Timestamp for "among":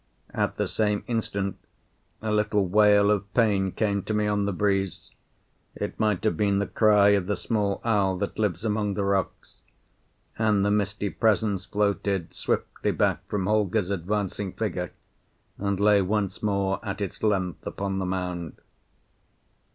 8.65-8.95